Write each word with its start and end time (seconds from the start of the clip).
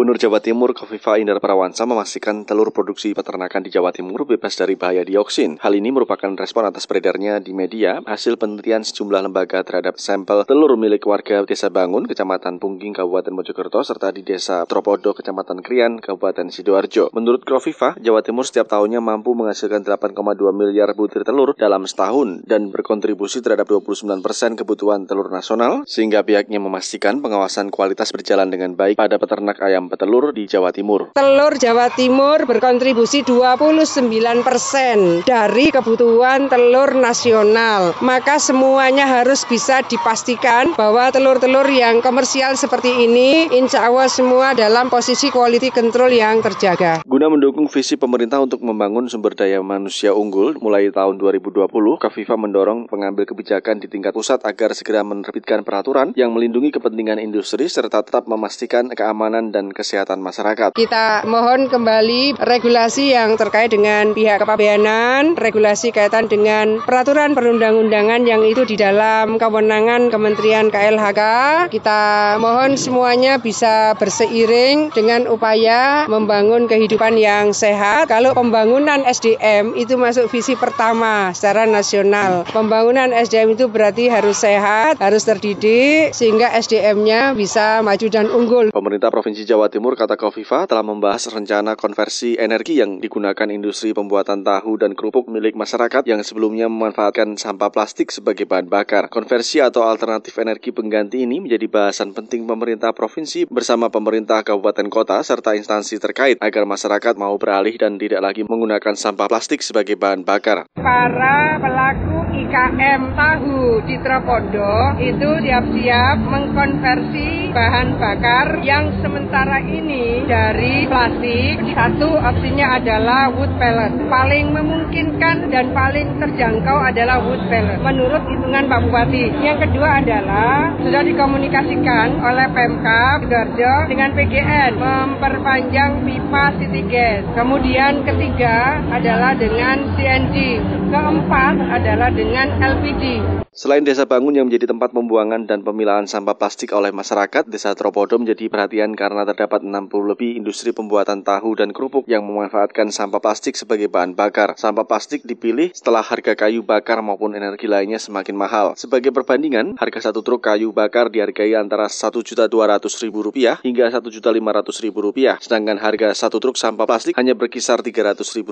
Gubernur 0.00 0.16
Jawa 0.16 0.40
Timur 0.40 0.72
Kofifa 0.72 1.20
Indar 1.20 1.44
Parawansa 1.44 1.84
memastikan 1.84 2.48
telur 2.48 2.72
produksi 2.72 3.12
peternakan 3.12 3.60
di 3.60 3.68
Jawa 3.68 3.92
Timur 3.92 4.24
bebas 4.24 4.56
dari 4.56 4.72
bahaya 4.72 5.04
dioksin. 5.04 5.60
Hal 5.60 5.76
ini 5.76 5.92
merupakan 5.92 6.32
respon 6.40 6.64
atas 6.64 6.88
beredarnya 6.88 7.36
di 7.36 7.52
media 7.52 8.00
hasil 8.08 8.40
penelitian 8.40 8.80
sejumlah 8.80 9.28
lembaga 9.28 9.60
terhadap 9.60 10.00
sampel 10.00 10.48
telur 10.48 10.80
milik 10.80 11.04
warga 11.04 11.44
Desa 11.44 11.68
Bangun, 11.68 12.08
Kecamatan 12.08 12.56
Pungging, 12.56 12.96
Kabupaten 12.96 13.28
Mojokerto, 13.28 13.84
serta 13.84 14.08
di 14.08 14.24
Desa 14.24 14.64
Tropodo, 14.64 15.12
Kecamatan 15.12 15.60
Krian, 15.60 16.00
Kabupaten 16.00 16.48
Sidoarjo. 16.48 17.12
Menurut 17.12 17.44
Kofifa, 17.44 17.92
Jawa 18.00 18.24
Timur 18.24 18.48
setiap 18.48 18.72
tahunnya 18.72 19.04
mampu 19.04 19.36
menghasilkan 19.36 19.84
8,2 19.84 20.16
miliar 20.56 20.96
butir 20.96 21.28
telur 21.28 21.52
dalam 21.60 21.84
setahun 21.84 22.48
dan 22.48 22.72
berkontribusi 22.72 23.44
terhadap 23.44 23.68
29 23.68 24.24
persen 24.24 24.56
kebutuhan 24.56 25.04
telur 25.04 25.28
nasional, 25.28 25.84
sehingga 25.84 26.24
pihaknya 26.24 26.56
memastikan 26.56 27.20
pengawasan 27.20 27.68
kualitas 27.68 28.08
berjalan 28.16 28.48
dengan 28.48 28.72
baik 28.72 28.96
pada 28.96 29.20
peternak 29.20 29.60
ayam 29.60 29.89
petelur 29.90 30.30
di 30.30 30.46
Jawa 30.46 30.70
Timur. 30.70 31.10
Telur 31.12 31.58
Jawa 31.58 31.90
Timur 31.90 32.46
berkontribusi 32.46 33.26
29 33.26 34.46
persen 34.46 35.26
dari 35.26 35.74
kebutuhan 35.74 36.46
telur 36.46 36.94
nasional. 36.94 37.98
Maka 37.98 38.38
semuanya 38.38 39.10
harus 39.10 39.42
bisa 39.42 39.82
dipastikan 39.82 40.78
bahwa 40.78 41.10
telur-telur 41.10 41.66
yang 41.66 41.98
komersial 41.98 42.54
seperti 42.54 43.10
ini 43.10 43.50
insya 43.50 43.90
Allah 43.90 44.06
semua 44.06 44.54
dalam 44.54 44.86
posisi 44.86 45.34
quality 45.34 45.74
control 45.74 46.14
yang 46.14 46.38
terjaga. 46.38 47.02
Guna 47.20 47.36
mendukung 47.36 47.68
visi 47.68 48.00
pemerintah 48.00 48.40
untuk 48.40 48.64
membangun 48.64 49.04
sumber 49.04 49.36
daya 49.36 49.60
manusia 49.60 50.16
unggul 50.16 50.56
mulai 50.56 50.88
tahun 50.88 51.20
2020, 51.20 51.68
Kafifa 52.00 52.32
mendorong 52.40 52.88
pengambil 52.88 53.28
kebijakan 53.28 53.76
di 53.76 53.92
tingkat 53.92 54.16
pusat 54.16 54.40
agar 54.40 54.72
segera 54.72 55.04
menerbitkan 55.04 55.60
peraturan 55.60 56.16
yang 56.16 56.32
melindungi 56.32 56.72
kepentingan 56.72 57.20
industri 57.20 57.68
serta 57.68 58.00
tetap 58.00 58.24
memastikan 58.24 58.88
keamanan 58.88 59.52
dan 59.52 59.68
kesehatan 59.68 60.24
masyarakat. 60.24 60.72
Kita 60.72 61.28
mohon 61.28 61.68
kembali 61.68 62.40
regulasi 62.40 63.12
yang 63.12 63.36
terkait 63.36 63.68
dengan 63.68 64.16
pihak 64.16 64.40
kepabeanan, 64.40 65.36
regulasi 65.36 65.92
kaitan 65.92 66.24
dengan 66.24 66.80
peraturan 66.80 67.36
perundang-undangan 67.36 68.24
yang 68.24 68.48
itu 68.48 68.64
di 68.64 68.80
dalam 68.80 69.36
kewenangan 69.36 70.08
Kementerian 70.08 70.72
KLHK. 70.72 71.20
Kita 71.68 72.40
mohon 72.40 72.80
semuanya 72.80 73.36
bisa 73.36 73.92
berseiring 74.00 74.88
dengan 74.96 75.28
upaya 75.28 76.08
membangun 76.08 76.64
kehidupan 76.64 77.09
yang 77.16 77.56
sehat. 77.56 78.10
Kalau 78.10 78.36
pembangunan 78.36 79.02
SDM 79.06 79.74
itu 79.78 79.94
masuk 79.94 80.28
visi 80.28 80.58
pertama 80.58 81.32
secara 81.34 81.66
nasional. 81.66 82.44
Pembangunan 82.50 83.10
SDM 83.10 83.54
itu 83.54 83.66
berarti 83.66 84.12
harus 84.12 84.42
sehat, 84.42 85.00
harus 85.00 85.22
terdidik 85.24 86.12
sehingga 86.12 86.52
SDM-nya 86.54 87.32
bisa 87.38 87.80
maju 87.80 88.06
dan 88.12 88.26
unggul. 88.28 88.66
Pemerintah 88.70 89.08
Provinsi 89.10 89.42
Jawa 89.48 89.72
Timur, 89.72 89.96
kata 89.96 90.14
Kofifa, 90.14 90.68
telah 90.68 90.84
membahas 90.84 91.26
rencana 91.32 91.74
konversi 91.74 92.36
energi 92.36 92.78
yang 92.78 93.00
digunakan 93.00 93.48
industri 93.50 93.96
pembuatan 93.96 94.44
tahu 94.46 94.76
dan 94.76 94.92
kerupuk 94.92 95.26
milik 95.32 95.56
masyarakat 95.56 96.04
yang 96.06 96.20
sebelumnya 96.20 96.68
memanfaatkan 96.68 97.34
sampah 97.40 97.72
plastik 97.72 98.12
sebagai 98.12 98.44
bahan 98.44 98.68
bakar. 98.68 99.08
Konversi 99.08 99.64
atau 99.64 99.88
alternatif 99.88 100.36
energi 100.36 100.70
pengganti 100.70 101.24
ini 101.24 101.40
menjadi 101.40 101.66
bahasan 101.66 102.12
penting 102.12 102.44
pemerintah 102.44 102.92
provinsi 102.92 103.48
bersama 103.48 103.88
pemerintah 103.88 104.44
kabupaten 104.44 104.86
kota 104.92 105.24
serta 105.24 105.56
instansi 105.56 105.96
terkait 105.96 106.36
agar 106.38 106.68
masyarakat 106.68 106.99
mau 107.16 107.34
beralih 107.40 107.74
dan 107.80 107.96
tidak 107.96 108.20
lagi 108.20 108.44
menggunakan 108.44 108.92
sampah 108.92 109.26
plastik 109.26 109.64
sebagai 109.64 109.96
bahan 109.96 110.22
bakar. 110.22 110.68
Para 110.76 111.56
pelaku 111.56 112.09
IKM 112.50 113.14
tahu 113.14 113.78
Citra 113.86 114.26
Pondo 114.26 114.98
itu 114.98 115.30
siap-siap 115.38 116.18
mengkonversi 116.18 117.54
bahan 117.54 117.94
bakar 117.94 118.58
yang 118.66 118.90
sementara 118.98 119.62
ini 119.62 120.26
dari 120.26 120.82
plastik. 120.90 121.62
Satu 121.78 122.10
opsinya 122.10 122.82
adalah 122.82 123.30
wood 123.30 123.54
pellet. 123.54 123.94
Paling 124.10 124.50
memungkinkan 124.50 125.54
dan 125.54 125.70
paling 125.70 126.18
terjangkau 126.18 126.74
adalah 126.74 127.22
wood 127.22 127.38
pellet 127.46 127.78
menurut 127.86 128.26
hitungan 128.26 128.66
Pak 128.66 128.80
Bupati. 128.82 129.30
Yang 129.46 129.70
kedua 129.70 130.02
adalah 130.02 130.74
sudah 130.82 131.02
dikomunikasikan 131.06 132.18
oleh 132.18 132.50
Pemkab 132.50 133.30
Sidoarjo 133.30 133.74
dengan 133.86 134.10
PGN 134.10 134.74
memperpanjang 134.74 136.02
pipa 136.02 136.50
city 136.58 136.82
gas. 136.90 137.22
Kemudian 137.38 138.02
ketiga 138.02 138.82
adalah 138.90 139.38
dengan 139.38 139.94
CNG. 139.94 140.58
Keempat 140.90 141.54
adalah 141.70 142.10
dengan 142.10 142.39
and 142.40 142.62
LPG. 142.62 143.39
Selain 143.50 143.82
Desa 143.82 144.06
Bangun 144.06 144.30
yang 144.30 144.46
menjadi 144.46 144.70
tempat 144.70 144.94
pembuangan 144.94 145.42
dan 145.42 145.66
pemilahan 145.66 146.06
sampah 146.06 146.38
plastik 146.38 146.70
oleh 146.70 146.94
masyarakat, 146.94 147.50
Desa 147.50 147.74
Tropodo 147.74 148.14
menjadi 148.14 148.46
perhatian 148.46 148.94
karena 148.94 149.26
terdapat 149.26 149.66
60 149.66 149.90
lebih 150.06 150.38
industri 150.38 150.70
pembuatan 150.70 151.26
tahu 151.26 151.58
dan 151.58 151.74
kerupuk 151.74 152.06
yang 152.06 152.22
memanfaatkan 152.22 152.94
sampah 152.94 153.18
plastik 153.18 153.58
sebagai 153.58 153.90
bahan 153.90 154.14
bakar. 154.14 154.54
Sampah 154.54 154.86
plastik 154.86 155.26
dipilih 155.26 155.74
setelah 155.74 155.98
harga 155.98 156.38
kayu 156.38 156.62
bakar 156.62 157.02
maupun 157.02 157.34
energi 157.34 157.66
lainnya 157.66 157.98
semakin 157.98 158.38
mahal. 158.38 158.78
Sebagai 158.78 159.10
perbandingan, 159.10 159.74
harga 159.82 159.98
satu 160.14 160.22
truk 160.22 160.46
kayu 160.46 160.70
bakar 160.70 161.10
dihargai 161.10 161.58
antara 161.58 161.90
Rp1.200.000 161.90 163.66
hingga 163.66 163.84
Rp1.500.000, 163.98 165.42
sedangkan 165.42 165.76
harga 165.82 166.14
satu 166.14 166.38
truk 166.38 166.54
sampah 166.54 166.86
plastik 166.86 167.18
hanya 167.18 167.34
berkisar 167.34 167.82
Rp300.000. 167.82 168.46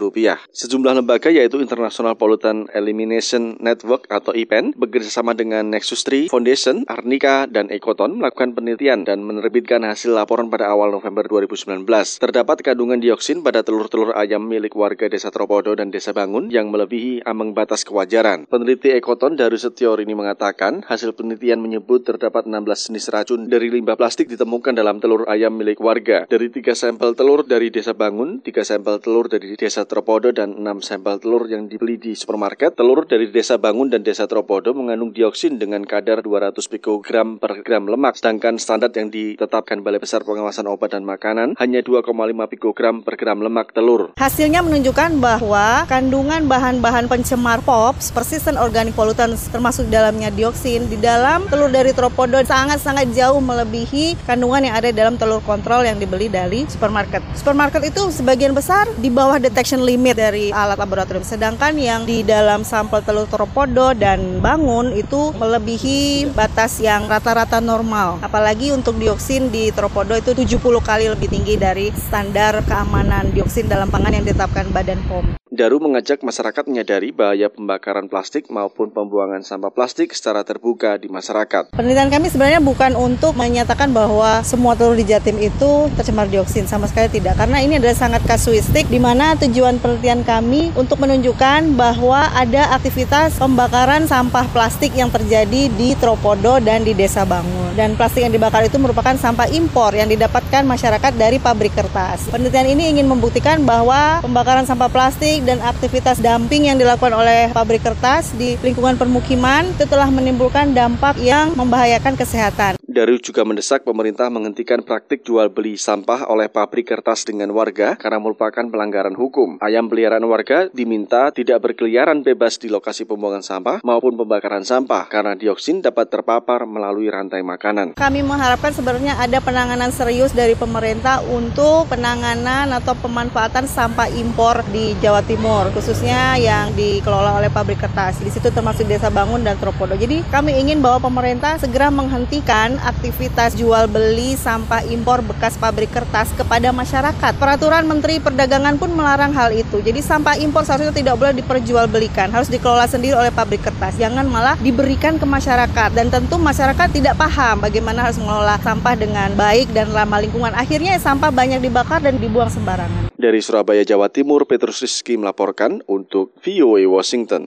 Sejumlah 0.51 0.99
lembaga 0.99 1.31
yaitu 1.31 1.63
International 1.63 2.19
Pollutant 2.19 2.67
Elimination 2.75 3.55
Network 3.63 4.11
atau 4.11 4.35
IPEN 4.35 4.75
bekerjasama 4.89 5.37
dengan 5.37 5.69
Nexus 5.69 6.03
3 6.03 6.33
Foundation, 6.33 6.89
Arnika, 6.89 7.45
dan 7.45 7.69
Ekoton 7.69 8.17
melakukan 8.17 8.57
penelitian 8.57 9.05
dan 9.05 9.21
menerbitkan 9.21 9.85
hasil 9.85 10.17
laporan 10.17 10.49
pada 10.49 10.73
awal 10.73 10.89
November 10.89 11.29
2019. 11.29 11.85
Terdapat 12.19 12.65
kandungan 12.65 12.97
dioksin 12.97 13.45
pada 13.45 13.61
telur-telur 13.61 14.17
ayam 14.17 14.49
milik 14.49 14.73
warga 14.73 15.13
Desa 15.13 15.29
Tropodo 15.29 15.77
dan 15.77 15.93
Desa 15.93 16.17
Bangun 16.17 16.49
yang 16.49 16.73
melebihi 16.73 17.29
ambang 17.29 17.53
batas 17.53 17.85
kewajaran. 17.85 18.49
Peneliti 18.49 18.97
Ekoton 18.97 19.37
Daru 19.37 19.61
Setior 19.61 20.01
ini 20.01 20.17
mengatakan 20.17 20.81
hasil 20.89 21.13
penelitian 21.13 21.61
menyebut 21.61 22.09
terdapat 22.09 22.49
16 22.49 22.89
jenis 22.89 23.07
racun 23.13 23.41
dari 23.53 23.69
limbah 23.69 24.01
plastik 24.01 24.33
ditemukan 24.33 24.73
dalam 24.73 25.05
telur 25.05 25.29
ayam 25.29 25.53
milik 25.53 25.79
warga. 25.85 26.25
Dari 26.25 26.49
tiga 26.49 26.73
sampel 26.73 27.13
telur 27.13 27.45
dari 27.45 27.69
Desa 27.69 27.93
Bangun, 27.93 28.41
tiga 28.41 28.65
sampel 28.65 28.97
telur 29.05 29.29
dari 29.29 29.53
Desa 29.53 29.85
Tropodo, 29.85 30.33
dan 30.33 30.57
enam 30.57 30.81
sampel 30.81 31.21
telur 31.21 31.45
yang 31.51 31.69
dibeli 31.69 32.01
di 32.01 32.17
supermarket, 32.17 32.73
telur 32.79 33.05
dari 33.05 33.29
Desa 33.29 33.61
Bangun 33.61 33.93
dan 33.93 34.07
Desa 34.07 34.25
Tropodo 34.25 34.78
mengandung 34.79 35.11
dioksin 35.11 35.59
dengan 35.59 35.83
kadar 35.83 36.23
200 36.23 36.55
pikogram 36.71 37.43
per 37.43 37.67
gram 37.67 37.91
lemak, 37.91 38.15
sedangkan 38.15 38.63
standar 38.63 38.95
yang 38.95 39.11
ditetapkan 39.11 39.83
Balai 39.83 39.99
Besar 39.99 40.23
Pengawasan 40.23 40.71
Obat 40.71 40.95
dan 40.95 41.03
Makanan 41.03 41.59
hanya 41.59 41.83
2,5 41.83 42.07
pikogram 42.55 43.03
per 43.03 43.19
gram 43.19 43.43
lemak 43.43 43.75
telur. 43.75 44.15
Hasilnya 44.15 44.63
menunjukkan 44.63 45.19
bahwa 45.19 45.83
kandungan 45.91 46.47
bahan-bahan 46.47 47.11
pencemar 47.11 47.59
POPs, 47.67 48.15
persistent 48.15 48.55
organic 48.55 48.95
pollutants 48.95 49.51
termasuk 49.51 49.91
dalamnya 49.91 50.31
dioksin 50.31 50.87
di 50.87 50.95
dalam 51.03 51.51
telur 51.51 51.75
dari 51.75 51.91
Tropodo 51.91 52.39
sangat-sangat 52.39 53.11
jauh 53.11 53.43
melebihi 53.43 54.15
kandungan 54.31 54.71
yang 54.71 54.75
ada 54.79 54.95
dalam 54.95 55.19
telur 55.19 55.43
kontrol 55.43 55.83
yang 55.83 55.99
dibeli 55.99 56.31
dari 56.31 56.63
supermarket. 56.71 57.27
Supermarket 57.35 57.83
itu 57.91 58.15
sebagian 58.15 58.55
besar 58.55 58.87
di 58.95 59.11
bawah 59.11 59.43
detection 59.43 59.83
limit 59.83 60.15
dari 60.15 60.55
alat 60.55 60.79
laboratorium, 60.79 61.27
sedangkan 61.27 61.75
yang 61.75 62.07
di 62.07 62.23
dalam 62.23 62.63
sampel 62.63 63.03
telur 63.03 63.27
Tropodo 63.27 63.91
dan 63.99 64.39
Bangun 64.39 64.68
bangun 64.69 64.93
itu 64.93 65.33
melebihi 65.33 66.29
batas 66.37 66.77
yang 66.85 67.09
rata-rata 67.09 67.57
normal. 67.57 68.21
Apalagi 68.21 68.69
untuk 68.69 69.01
dioksin 69.01 69.49
di 69.49 69.73
Tropodo 69.73 70.13
itu 70.13 70.37
70 70.37 70.61
kali 70.85 71.09
lebih 71.09 71.33
tinggi 71.33 71.57
dari 71.57 71.89
standar 71.97 72.61
keamanan 72.69 73.33
dioksin 73.33 73.65
dalam 73.65 73.89
pangan 73.89 74.21
yang 74.21 74.29
ditetapkan 74.29 74.69
Badan 74.69 75.01
POM. 75.09 75.41
Daru 75.59 75.83
mengajak 75.83 76.23
masyarakat 76.23 76.71
menyadari 76.71 77.11
bahaya 77.11 77.51
pembakaran 77.51 78.07
plastik 78.07 78.47
maupun 78.47 78.95
pembuangan 78.95 79.43
sampah 79.43 79.75
plastik 79.75 80.15
secara 80.15 80.47
terbuka 80.47 80.95
di 80.95 81.11
masyarakat. 81.11 81.75
Penelitian 81.75 82.15
kami 82.15 82.31
sebenarnya 82.31 82.63
bukan 82.63 82.95
untuk 82.95 83.35
menyatakan 83.35 83.91
bahwa 83.91 84.39
semua 84.47 84.79
telur 84.79 84.95
di 84.95 85.03
Jatim 85.03 85.35
itu 85.43 85.91
tercemar 85.99 86.31
dioksin, 86.31 86.71
sama 86.71 86.87
sekali 86.87 87.11
tidak. 87.11 87.35
Karena 87.35 87.59
ini 87.59 87.83
adalah 87.83 87.99
sangat 87.99 88.23
kasuistik 88.23 88.87
di 88.87 89.03
mana 89.03 89.35
tujuan 89.35 89.83
penelitian 89.83 90.23
kami 90.23 90.71
untuk 90.79 91.03
menunjukkan 91.03 91.75
bahwa 91.75 92.31
ada 92.39 92.79
aktivitas 92.79 93.35
pembakaran 93.43 94.07
sampah 94.07 94.47
plastik 94.55 94.95
yang 94.95 95.11
terjadi 95.11 95.75
di 95.75 95.99
Tropodo 95.99 96.63
dan 96.63 96.87
di 96.87 96.95
Desa 96.95 97.27
Bangun. 97.27 97.68
Dan 97.79 97.95
plastik 97.95 98.27
yang 98.27 98.35
dibakar 98.35 98.67
itu 98.67 98.75
merupakan 98.75 99.15
sampah 99.15 99.47
impor 99.55 99.95
yang 99.95 100.11
didapatkan 100.11 100.67
masyarakat 100.67 101.15
dari 101.15 101.39
pabrik 101.39 101.71
kertas. 101.79 102.27
Penelitian 102.27 102.75
ini 102.75 102.91
ingin 102.91 103.07
membuktikan 103.07 103.63
bahwa 103.63 104.19
pembakaran 104.19 104.67
sampah 104.67 104.91
plastik 104.91 105.47
dan 105.47 105.63
aktivitas 105.63 106.19
dumping 106.19 106.67
yang 106.67 106.75
dilakukan 106.75 107.15
oleh 107.15 107.55
pabrik 107.55 107.87
kertas 107.87 108.35
di 108.35 108.59
lingkungan 108.67 108.99
permukiman 108.99 109.63
itu 109.79 109.87
telah 109.87 110.11
menimbulkan 110.11 110.75
dampak 110.75 111.23
yang 111.23 111.55
membahayakan 111.55 112.19
kesehatan. 112.19 112.78
Darus 112.99 113.23
juga 113.23 113.47
mendesak 113.47 113.87
pemerintah 113.87 114.27
menghentikan 114.27 114.83
praktik 114.83 115.23
jual 115.23 115.55
beli 115.55 115.79
sampah 115.79 116.27
oleh 116.27 116.51
pabrik 116.51 116.91
kertas 116.91 117.23
dengan 117.23 117.55
warga 117.55 117.95
karena 117.95 118.19
merupakan 118.19 118.67
pelanggaran 118.67 119.15
hukum. 119.15 119.63
Ayam 119.63 119.87
peliharaan 119.87 120.27
warga 120.27 120.67
diminta 120.75 121.31
tidak 121.31 121.63
berkeliaran 121.63 122.27
bebas 122.27 122.59
di 122.59 122.67
lokasi 122.67 123.07
pembuangan 123.07 123.47
sampah 123.47 123.87
maupun 123.87 124.19
pembakaran 124.19 124.67
sampah 124.67 125.07
karena 125.07 125.39
dioksin 125.39 125.79
dapat 125.79 126.11
terpapar 126.11 126.67
melalui 126.67 127.07
rantai 127.07 127.39
makanan. 127.39 127.95
Kami 127.95 128.21
mengharapkan 128.27 128.75
sebenarnya 128.75 129.15
ada 129.15 129.39
penanganan 129.39 129.95
serius 129.95 130.35
dari 130.35 130.59
pemerintah 130.59 131.23
untuk 131.23 131.87
penanganan 131.87 132.75
atau 132.83 132.99
pemanfaatan 132.99 133.71
sampah 133.71 134.11
impor 134.11 134.67
di 134.75 134.99
Jawa 134.99 135.23
Timur, 135.23 135.71
khususnya 135.71 136.35
yang 136.35 136.75
dikelola 136.75 137.39
oleh 137.39 137.47
pabrik 137.47 137.79
kertas. 137.79 138.19
Di 138.19 138.35
situ 138.35 138.51
termasuk 138.51 138.91
Desa 138.91 139.07
Bangun 139.07 139.47
dan 139.47 139.55
Tropodo. 139.55 139.95
Jadi 139.95 140.27
kami 140.35 140.59
ingin 140.59 140.83
bahwa 140.83 141.07
pemerintah 141.07 141.63
segera 141.63 141.95
menghentikan 141.95 142.88
aktivitas 142.89 143.53
jual 143.53 143.85
beli 143.87 144.33
sampah 144.35 144.81
impor 144.89 145.21
bekas 145.21 145.61
pabrik 145.61 145.93
kertas 145.93 146.33
kepada 146.33 146.73
masyarakat. 146.73 147.33
Peraturan 147.37 147.85
Menteri 147.85 148.17
Perdagangan 148.19 148.81
pun 148.81 148.91
melarang 148.97 149.37
hal 149.37 149.53
itu. 149.53 149.85
Jadi 149.85 150.01
sampah 150.01 150.41
impor 150.41 150.65
seharusnya 150.65 150.97
tidak 150.97 151.21
boleh 151.21 151.37
diperjualbelikan, 151.37 152.33
harus 152.33 152.49
dikelola 152.49 152.89
sendiri 152.89 153.15
oleh 153.15 153.29
pabrik 153.29 153.61
kertas. 153.63 154.01
Jangan 154.01 154.25
malah 154.27 154.57
diberikan 154.59 155.21
ke 155.21 155.27
masyarakat 155.29 155.93
dan 155.93 156.09
tentu 156.09 156.41
masyarakat 156.41 156.89
tidak 156.91 157.15
paham 157.15 157.61
bagaimana 157.63 158.09
harus 158.09 158.19
mengelola 158.19 158.59
sampah 158.59 158.99
dengan 158.99 159.31
baik 159.39 159.71
dan 159.77 159.93
ramah 159.95 160.19
lingkungan. 160.19 160.57
Akhirnya 160.57 160.99
sampah 160.99 161.31
banyak 161.31 161.63
dibakar 161.63 162.03
dan 162.03 162.19
dibuang 162.19 162.51
sembarangan. 162.51 163.15
Dari 163.15 163.39
Surabaya, 163.39 163.87
Jawa 163.87 164.11
Timur, 164.11 164.47
Petrus 164.47 164.83
Rizky 164.83 165.15
melaporkan 165.15 165.83
untuk 165.87 166.35
VOA 166.43 166.87
Washington. 166.91 167.47